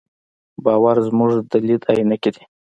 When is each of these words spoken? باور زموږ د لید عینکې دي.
باور 0.63 0.95
زموږ 1.07 1.31
د 1.51 1.53
لید 1.65 1.81
عینکې 1.95 2.29
دي. 2.35 2.43